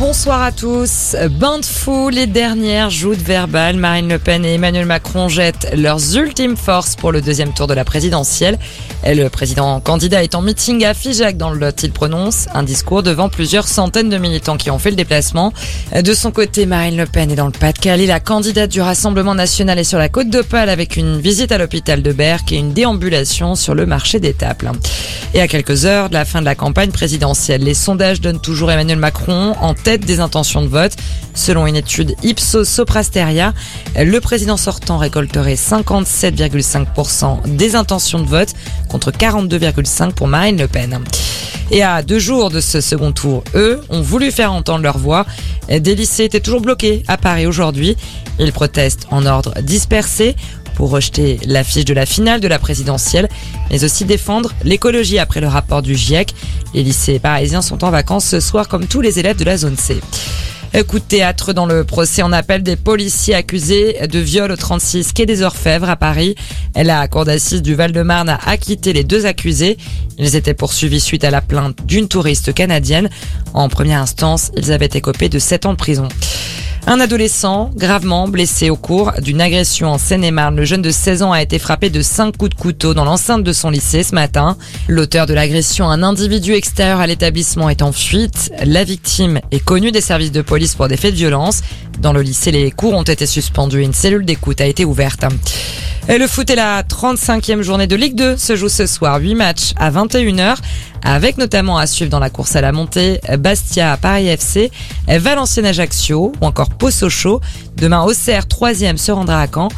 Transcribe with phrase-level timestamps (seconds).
[0.00, 1.14] bonsoir à tous.
[1.30, 3.76] Bain de fou, les dernières joutes verbales.
[3.76, 7.74] Marine Le Pen et Emmanuel Macron jettent leurs ultimes forces pour le deuxième tour de
[7.74, 8.58] la présidentielle.
[9.04, 11.82] Et le président candidat est en meeting à Figeac dans le Lot.
[11.82, 15.52] Il prononce un discours devant plusieurs centaines de militants qui ont fait le déplacement.
[15.94, 18.06] De son côté, Marine Le Pen est dans le Pas-de-Calais.
[18.06, 22.02] La candidate du Rassemblement national est sur la côte d'Opale avec une visite à l'hôpital
[22.02, 24.34] de Berck et une déambulation sur le marché des.
[25.34, 28.70] Et à quelques heures de la fin de la campagne présidentielle, les sondages donnent toujours
[28.70, 30.92] Emmanuel Macron en tête des intentions de vote.
[31.34, 33.52] Selon une étude Ipsos Soprasteria,
[33.96, 38.52] le président sortant récolterait 57,5% des intentions de vote
[38.88, 41.00] contre 42,5% pour Marine Le Pen.
[41.72, 45.24] Et à deux jours de ce second tour, eux ont voulu faire entendre leur voix.
[45.68, 47.96] Des lycées étaient toujours bloqués à Paris aujourd'hui.
[48.40, 50.34] Ils protestent en ordre dispersé
[50.80, 53.28] pour rejeter l'affiche de la finale de la présidentielle,
[53.70, 56.34] mais aussi défendre l'écologie après le rapport du GIEC.
[56.72, 59.76] Les lycées parisiens sont en vacances ce soir comme tous les élèves de la zone
[59.76, 60.00] C.
[60.88, 65.12] Coup de théâtre dans le procès en appel des policiers accusés de viol au 36
[65.12, 66.34] quai des Orfèvres à Paris.
[66.74, 69.76] La cour d'assises du Val-de-Marne a acquitté les deux accusés.
[70.16, 73.10] Ils étaient poursuivis suite à la plainte d'une touriste canadienne.
[73.52, 76.08] En première instance, ils avaient écopé de 7 ans de prison.
[76.92, 80.56] Un adolescent gravement blessé au cours d'une agression en Seine-et-Marne.
[80.56, 83.44] Le jeune de 16 ans a été frappé de 5 coups de couteau dans l'enceinte
[83.44, 84.56] de son lycée ce matin.
[84.88, 88.50] L'auteur de l'agression, un individu extérieur à l'établissement, est en fuite.
[88.64, 91.62] La victime est connue des services de police pour des faits de violence.
[92.00, 95.24] Dans le lycée, les cours ont été suspendus et une cellule d'écoute a été ouverte.
[96.10, 99.20] Et le foot est la 35e journée de Ligue 2 se joue ce soir.
[99.20, 100.56] 8 matchs à 21h
[101.04, 104.72] avec notamment à suivre dans la course à la montée Bastia Paris FC,
[105.06, 107.40] Valenciennes Ajaccio ou encore Posocho.
[107.76, 109.68] Demain Auxerre 3e se rendra à Caen.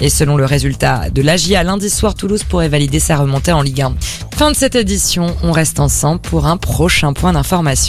[0.00, 3.82] Et selon le résultat de l'AGIA lundi soir, Toulouse pourrait valider sa remontée en Ligue
[3.82, 3.94] 1.
[4.34, 7.80] Fin de cette édition, on reste ensemble pour un prochain point d'information.